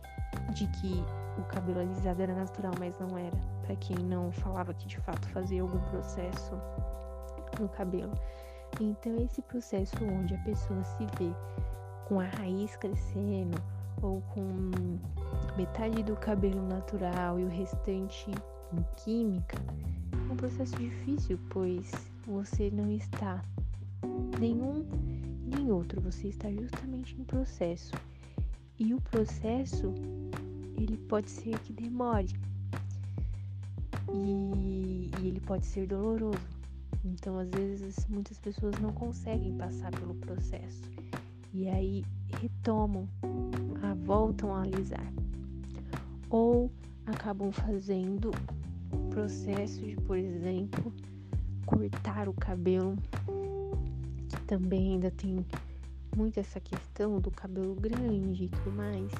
de 0.55 0.65
que 0.69 1.05
o 1.37 1.43
cabelo 1.43 1.81
alisado 1.81 2.23
era 2.23 2.33
natural, 2.33 2.73
mas 2.79 2.95
não 2.99 3.15
era. 3.15 3.37
Para 3.63 3.75
quem 3.75 3.97
não 3.97 4.31
falava 4.31 4.73
que 4.73 4.87
de 4.87 4.97
fato 5.01 5.27
fazia 5.29 5.61
algum 5.61 5.79
processo 5.91 6.59
no 7.59 7.69
cabelo. 7.69 8.13
Então, 8.81 9.15
esse 9.17 9.39
processo 9.43 9.95
onde 10.03 10.33
a 10.33 10.39
pessoa 10.39 10.83
se 10.83 11.05
vê 11.19 11.31
com 12.07 12.19
a 12.19 12.25
raiz 12.25 12.75
crescendo 12.75 13.61
ou 14.01 14.21
com 14.33 14.71
metade 15.55 16.03
do 16.03 16.15
cabelo 16.15 16.61
natural 16.67 17.39
e 17.39 17.43
o 17.43 17.49
restante 17.49 18.31
em 18.73 18.85
química, 18.97 19.57
é 20.29 20.33
um 20.33 20.35
processo 20.35 20.75
difícil, 20.77 21.39
pois 21.49 21.91
você 22.25 22.69
não 22.69 22.91
está 22.91 23.41
nenhum 24.39 24.85
nem 25.45 25.71
outro, 25.71 26.01
você 26.01 26.27
está 26.27 26.51
justamente 26.51 27.15
em 27.19 27.23
processo. 27.23 27.93
E 28.77 28.93
o 28.93 29.01
processo 29.01 29.93
ele 30.77 30.97
pode 30.97 31.29
ser 31.31 31.57
que 31.59 31.73
demore. 31.73 32.27
E, 34.13 35.09
e 35.21 35.27
ele 35.27 35.39
pode 35.41 35.65
ser 35.65 35.87
doloroso. 35.87 36.57
Então, 37.03 37.39
às 37.39 37.49
vezes, 37.49 38.05
muitas 38.07 38.37
pessoas 38.37 38.77
não 38.79 38.91
conseguem 38.91 39.57
passar 39.57 39.91
pelo 39.91 40.13
processo. 40.15 40.83
E 41.53 41.67
aí 41.67 42.05
retomam, 42.39 43.07
voltam 44.07 44.55
a 44.55 44.61
alisar. 44.61 45.13
Ou 46.29 46.71
acabam 47.05 47.51
fazendo 47.51 48.31
o 48.91 49.09
processo 49.09 49.81
de, 49.81 49.97
por 49.97 50.17
exemplo, 50.17 50.93
cortar 51.65 52.29
o 52.29 52.33
cabelo, 52.33 52.95
que 54.29 54.41
também 54.47 54.93
ainda 54.93 55.11
tem 55.11 55.45
muito 56.15 56.39
essa 56.39 56.59
questão 56.61 57.19
do 57.19 57.29
cabelo 57.29 57.75
grande 57.75 58.45
e 58.45 58.49
tudo 58.49 58.71
mais 58.71 59.11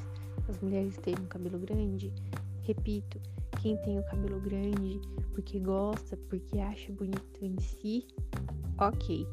as 0.48 0.58
mulheres 0.62 0.96
terem 0.98 1.22
um 1.22 1.28
cabelo 1.28 1.60
grande. 1.60 2.14
Repito, 2.62 3.20
quem 3.62 3.76
tem 3.82 4.00
o 4.00 4.04
cabelo 4.04 4.40
grande 4.40 5.02
porque 5.34 5.60
gosta, 5.60 6.16
porque 6.30 6.60
acha 6.60 6.92
bonito 6.94 7.44
em 7.44 7.60
si, 7.60 8.08
ok. 8.80 9.28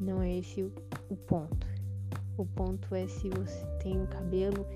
Não 0.00 0.20
é 0.20 0.38
esse 0.38 0.62
o 0.62 1.16
ponto. 1.26 1.75
O 2.36 2.44
ponto 2.44 2.94
é 2.94 3.06
se 3.06 3.28
você 3.30 3.66
tem 3.82 4.00
o 4.02 4.06
cabelo 4.06 4.66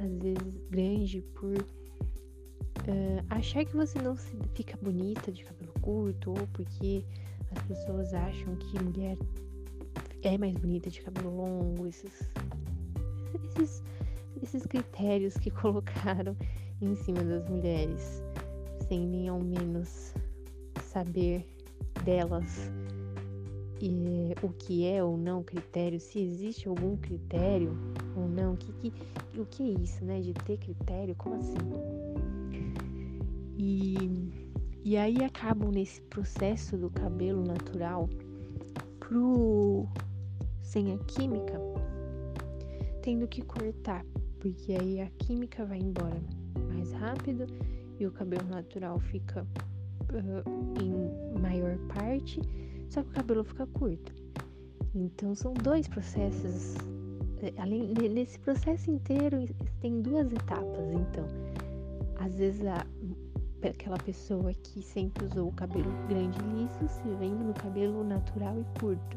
às 0.00 0.18
vezes 0.18 0.60
grande 0.70 1.20
por 1.34 1.56
uh, 1.56 3.24
achar 3.30 3.64
que 3.64 3.76
você 3.76 4.00
não 4.00 4.16
se, 4.16 4.36
fica 4.54 4.76
bonita 4.82 5.30
de 5.30 5.44
cabelo 5.44 5.72
curto 5.80 6.30
ou 6.30 6.46
porque 6.52 7.04
as 7.50 7.62
pessoas 7.64 8.14
acham 8.14 8.56
que 8.56 8.82
mulher 8.82 9.16
é 10.22 10.38
mais 10.38 10.54
bonita 10.54 10.90
de 10.90 11.00
cabelo 11.00 11.36
longo, 11.36 11.86
esses, 11.86 12.30
esses 13.44 13.82
esses 14.42 14.66
critérios 14.66 15.34
que 15.34 15.50
colocaram 15.50 16.36
em 16.80 16.94
cima 16.96 17.22
das 17.22 17.48
mulheres, 17.48 18.22
sem 18.88 19.06
nem 19.06 19.28
ao 19.28 19.40
menos 19.40 20.14
saber 20.90 21.46
delas 22.04 22.70
e, 23.80 24.34
o 24.42 24.50
que 24.50 24.86
é 24.86 25.02
ou 25.02 25.16
não 25.16 25.42
critério, 25.42 25.98
se 25.98 26.20
existe 26.20 26.68
algum 26.68 26.96
critério 26.96 27.76
ou 28.16 28.28
não, 28.28 28.56
que, 28.56 28.72
que, 28.72 28.92
o 29.38 29.46
que 29.46 29.62
é 29.62 29.80
isso, 29.80 30.04
né? 30.04 30.20
De 30.20 30.32
ter 30.34 30.58
critério, 30.58 31.14
como 31.16 31.36
assim? 31.36 31.56
E, 33.56 33.96
e 34.84 34.96
aí 34.96 35.22
acabam 35.24 35.70
nesse 35.70 36.00
processo 36.02 36.76
do 36.76 36.90
cabelo 36.90 37.42
natural 37.44 38.08
pro 38.98 39.86
sem 40.62 40.92
a 40.92 40.98
química, 40.98 41.60
tendo 43.02 43.26
que 43.26 43.42
cortar 43.42 44.04
porque 44.40 44.72
aí 44.72 45.00
a 45.00 45.06
química 45.18 45.64
vai 45.64 45.78
embora 45.78 46.20
mais 46.68 46.92
rápido 46.92 47.46
e 47.98 48.06
o 48.06 48.10
cabelo 48.10 48.48
natural 48.48 48.98
fica 48.98 49.42
uh, 49.42 50.82
em 50.82 51.38
maior 51.40 51.76
parte, 51.94 52.40
só 52.90 53.02
que 53.02 53.08
o 53.08 53.12
cabelo 53.12 53.44
fica 53.44 53.66
curto. 53.68 54.12
Então 54.94 55.34
são 55.34 55.54
dois 55.54 55.86
processos. 55.88 56.74
Eh, 57.42 57.54
além 57.56 57.94
nesse 57.94 58.38
processo 58.40 58.90
inteiro 58.90 59.48
tem 59.80 60.02
duas 60.02 60.30
etapas. 60.32 60.92
Então, 60.92 61.24
às 62.18 62.34
vezes 62.34 62.66
a, 62.66 62.84
aquela 63.68 63.98
pessoa 63.98 64.52
que 64.52 64.82
sempre 64.82 65.24
usou 65.26 65.48
o 65.48 65.52
cabelo 65.52 65.90
grande 66.08 66.38
e 66.40 66.62
liso 66.62 66.88
se 66.88 67.08
vendo 67.20 67.44
no 67.44 67.54
cabelo 67.54 68.02
natural 68.02 68.56
e 68.60 68.80
curto. 68.80 69.16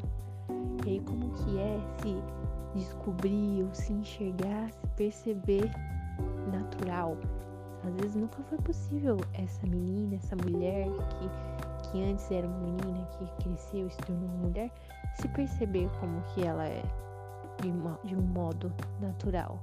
E 0.85 0.89
aí 0.91 0.99
como 1.01 1.31
que 1.31 1.57
é 1.57 1.79
se 2.01 2.15
descobrir 2.75 3.63
ou 3.63 3.73
se 3.73 3.91
enxergar, 3.93 4.71
se 4.71 4.87
perceber 4.95 5.69
natural. 6.51 7.17
Às 7.85 7.93
vezes 7.95 8.15
nunca 8.15 8.41
foi 8.43 8.57
possível 8.59 9.17
essa 9.33 9.65
menina, 9.67 10.15
essa 10.15 10.35
mulher 10.35 10.87
que, 10.87 11.52
que 11.93 12.03
antes 12.03 12.29
era 12.31 12.47
uma 12.47 12.57
menina, 12.57 13.07
que 13.11 13.43
cresceu 13.43 13.85
e 13.85 13.91
se 13.91 13.97
tornou 13.99 14.27
mulher, 14.29 14.71
se 15.13 15.27
perceber 15.27 15.87
como 15.99 16.21
que 16.33 16.43
ela 16.43 16.67
é 16.67 16.81
de, 17.61 17.69
uma, 17.69 17.99
de 18.03 18.15
um 18.15 18.21
modo 18.21 18.73
natural. 18.99 19.59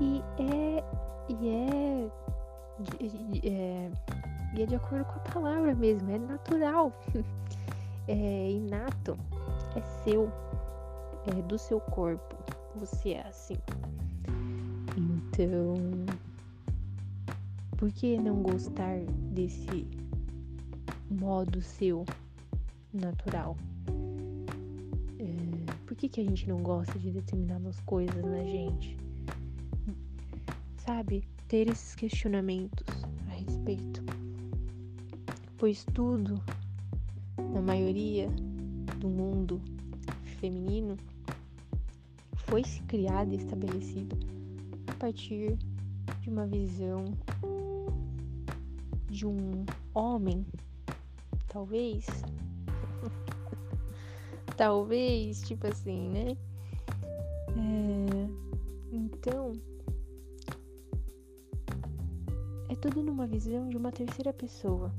E 0.00 0.20
é, 0.38 0.84
e 1.28 1.48
é, 1.48 2.10
é, 3.44 3.90
e 4.54 4.62
é 4.62 4.66
de 4.66 4.74
acordo 4.74 5.04
com 5.04 5.12
a 5.12 5.32
palavra 5.32 5.74
mesmo, 5.76 6.10
é 6.10 6.18
natural, 6.18 6.92
é 8.08 8.50
inato, 8.50 9.16
é 9.76 9.80
seu 10.02 10.28
é, 11.28 11.42
do 11.42 11.56
seu 11.56 11.80
corpo. 11.80 12.36
Você 12.74 13.10
é 13.10 13.28
assim. 13.28 13.56
Então, 14.96 15.74
por 17.76 17.92
que 17.92 18.18
não 18.18 18.42
gostar 18.42 18.98
desse 19.30 20.01
modo 21.12 21.60
seu 21.60 22.04
natural? 22.92 23.56
É, 25.18 25.72
por 25.86 25.96
que, 25.96 26.08
que 26.08 26.20
a 26.20 26.24
gente 26.24 26.48
não 26.48 26.62
gosta 26.62 26.98
de 26.98 27.10
determinadas 27.10 27.78
coisas 27.80 28.24
na 28.24 28.44
gente? 28.44 28.96
Sabe? 30.78 31.24
Ter 31.48 31.68
esses 31.68 31.94
questionamentos 31.94 32.86
a 33.28 33.34
respeito. 33.34 34.02
Pois 35.58 35.84
tudo, 35.92 36.42
na 37.52 37.60
maioria 37.60 38.28
do 38.98 39.08
mundo 39.08 39.60
feminino, 40.40 40.96
foi 42.34 42.64
se 42.64 42.82
criado 42.82 43.32
e 43.32 43.36
estabelecido 43.36 44.18
a 44.88 44.92
partir 44.94 45.56
de 46.20 46.28
uma 46.28 46.46
visão 46.46 47.04
de 49.08 49.26
um 49.26 49.64
homem, 49.94 50.44
talvez, 51.52 52.06
talvez, 54.56 55.42
tipo 55.42 55.66
assim, 55.66 56.08
né? 56.08 56.36
É, 57.54 58.28
então, 58.90 59.52
é 62.68 62.74
tudo 62.76 63.02
numa 63.02 63.26
visão 63.26 63.68
de 63.68 63.76
uma 63.76 63.92
terceira 63.92 64.32
pessoa. 64.32 64.90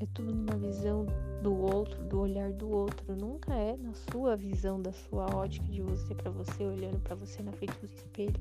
É 0.00 0.06
tudo 0.14 0.34
numa 0.34 0.56
visão 0.58 1.06
do 1.42 1.54
outro, 1.54 2.02
do 2.04 2.20
olhar 2.20 2.52
do 2.52 2.68
outro. 2.70 3.14
Nunca 3.14 3.54
é 3.54 3.76
na 3.76 3.92
sua 4.10 4.34
visão, 4.36 4.80
da 4.80 4.92
sua 4.92 5.26
ótica 5.36 5.66
de 5.66 5.82
você 5.82 6.14
para 6.14 6.30
você, 6.30 6.64
olhando 6.64 6.98
para 7.00 7.14
você 7.14 7.42
na 7.42 7.52
frente 7.52 7.78
do 7.78 7.86
espelho 7.86 8.40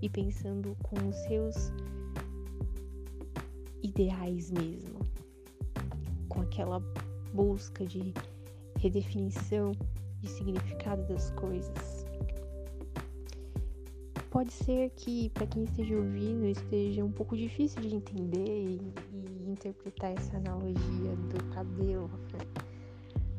e 0.00 0.08
pensando 0.08 0.74
com 0.82 0.96
os 1.06 1.16
seus 1.16 1.70
ideais 3.82 4.50
mesmo. 4.50 4.99
Aquela 6.50 6.82
busca 7.32 7.86
de 7.86 8.12
redefinição 8.76 9.70
de 10.20 10.28
significado 10.28 11.06
das 11.06 11.30
coisas. 11.30 12.04
Pode 14.30 14.52
ser 14.52 14.90
que 14.90 15.30
para 15.30 15.46
quem 15.46 15.62
esteja 15.62 15.96
ouvindo 15.96 16.46
esteja 16.46 17.04
um 17.04 17.12
pouco 17.12 17.36
difícil 17.36 17.80
de 17.82 17.94
entender 17.94 18.64
e, 18.64 18.80
e 19.12 19.50
interpretar 19.50 20.12
essa 20.12 20.36
analogia 20.36 21.16
do 21.28 21.44
cabelo, 21.54 22.10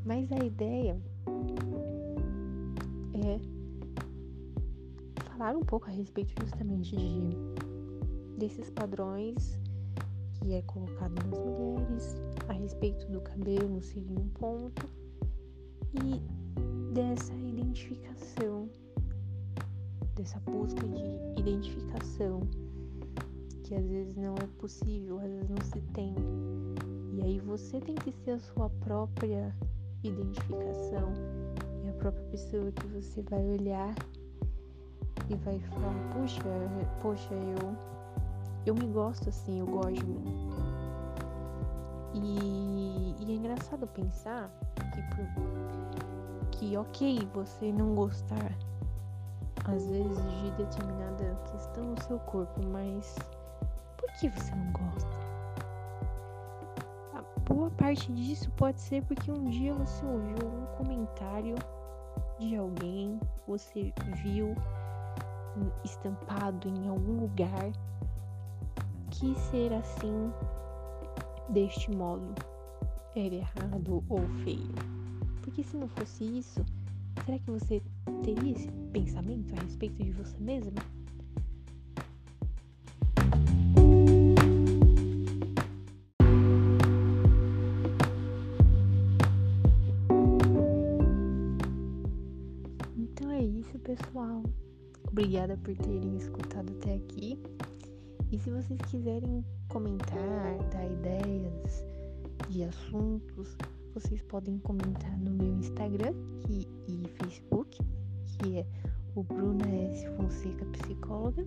mas 0.06 0.32
a 0.32 0.40
ideia 0.46 0.98
é 3.14 3.40
falar 5.32 5.56
um 5.56 5.64
pouco 5.66 5.88
a 5.88 5.92
respeito 5.92 6.34
justamente 6.42 6.96
de, 6.96 7.30
desses 8.38 8.70
padrões 8.70 9.61
que 10.42 10.54
é 10.54 10.62
colocado 10.64 11.14
nas 11.28 11.40
mulheres 11.40 12.16
a 12.50 12.54
respeito 12.54 13.06
do 13.12 13.22
cabelo 13.22 13.82
seria 13.82 14.20
um 14.20 14.28
ponto 14.30 14.88
e 16.04 16.22
dessa 16.94 17.34
identificação, 17.34 18.70
dessa 20.16 20.40
busca 20.42 20.88
de 20.88 21.40
identificação 21.40 22.42
que 23.64 23.76
às 23.76 23.86
vezes 23.86 24.16
não 24.18 24.36
é 24.36 24.48
possível, 24.60 25.20
às 25.20 25.30
vezes 25.32 25.50
não 25.50 25.62
se 25.64 25.82
tem. 25.94 26.14
E 27.14 27.22
aí 27.24 27.40
você 27.40 27.80
tem 27.80 27.96
que 27.96 28.12
ser 28.12 28.32
a 28.32 28.40
sua 28.40 28.70
própria 28.70 29.56
identificação 30.04 31.14
e 31.86 31.90
a 31.90 31.94
própria 31.94 32.26
pessoa 32.26 32.72
que 32.72 32.88
você 32.88 33.22
vai 33.22 33.46
olhar 33.46 33.96
e 35.30 35.36
vai 35.36 35.60
falar, 35.60 35.94
puxa, 36.14 36.42
poxa, 37.02 37.34
eu 37.34 37.91
eu 38.66 38.76
me 38.76 38.88
gosto 38.88 39.30
assim, 39.30 39.60
eu 39.60 39.66
gosto 39.66 39.94
de 39.94 40.06
mim. 40.06 40.50
E, 42.14 43.16
e 43.20 43.32
é 43.32 43.36
engraçado 43.36 43.88
pensar 43.88 44.50
que, 46.52 46.58
que 46.58 46.78
ok 46.78 47.28
você 47.34 47.72
não 47.72 47.96
gostar 47.96 48.52
às 49.66 49.86
vezes 49.88 50.18
de 50.18 50.52
determinada 50.52 51.38
questão 51.52 51.84
no 51.86 52.02
seu 52.04 52.20
corpo, 52.20 52.62
mas 52.68 53.16
por 53.98 54.12
que 54.14 54.30
você 54.30 54.54
não 54.56 54.72
gosta? 54.72 55.10
A 57.14 57.22
boa 57.48 57.70
parte 57.72 58.12
disso 58.12 58.50
pode 58.52 58.82
ser 58.82 59.04
porque 59.06 59.32
um 59.32 59.46
dia 59.50 59.74
você 59.74 60.06
ouviu 60.06 60.48
um 60.48 60.66
comentário 60.78 61.56
de 62.40 62.56
alguém, 62.56 63.20
você 63.48 63.94
viu 64.24 64.56
estampado 65.84 66.68
em 66.68 66.88
algum 66.88 67.22
lugar 67.22 67.72
que 69.12 69.36
ser 69.36 69.74
assim, 69.74 70.32
deste 71.50 71.92
modo, 71.92 72.34
era 73.16 73.36
errado 73.36 74.04
ou 74.10 74.22
feio. 74.44 74.74
Porque 75.42 75.64
se 75.64 75.76
não 75.78 75.88
fosse 75.90 76.24
isso, 76.24 76.66
será 77.26 77.38
que 77.38 77.52
você 77.52 77.82
teria 78.24 78.54
esse 78.54 78.72
pensamento 78.94 79.54
a 79.54 79.62
respeito 79.62 80.02
de 80.04 80.12
você 80.14 80.38
mesma? 80.40 80.82
Então 92.98 93.30
é 93.30 93.42
isso, 93.44 93.78
pessoal. 93.80 94.42
Obrigada 95.12 95.58
por 95.58 95.76
terem 95.76 96.16
escutado 96.16 96.72
até 96.80 96.96
aqui. 96.96 97.38
E 98.32 98.40
se 98.40 98.50
vocês 98.50 98.80
quiserem 98.90 99.46
comentar, 99.68 100.58
dar 100.72 100.86
ideias 100.86 101.86
de 102.48 102.64
assuntos, 102.64 103.58
vocês 103.94 104.24
podem 104.24 104.58
comentar 104.60 105.20
no 105.20 105.32
meu 105.32 105.54
Instagram 105.58 106.14
que, 106.40 106.66
e 106.88 107.10
Facebook, 107.22 107.78
que 108.26 108.60
é 108.60 108.66
o 109.16 109.24
Bruna 109.24 109.68
S. 109.68 110.08
Fonseca 110.16 110.66
Psicóloga, 110.68 111.46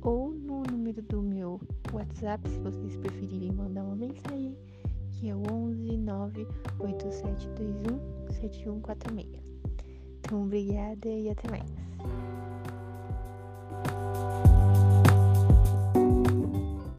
ou 0.00 0.30
no 0.30 0.62
número 0.62 1.02
do 1.02 1.20
meu 1.20 1.60
WhatsApp, 1.92 2.48
se 2.48 2.58
vocês 2.60 2.96
preferirem 2.96 3.52
mandar 3.52 3.82
uma 3.82 3.96
mensagem, 3.96 4.56
que 5.12 5.28
é 5.28 5.36
o 5.36 5.42
11 5.52 5.98
98721 5.98 8.32
7146. 8.32 9.28
Então, 10.20 10.44
obrigada 10.44 11.08
e 11.08 11.28
até 11.28 11.50
mais. 11.50 11.70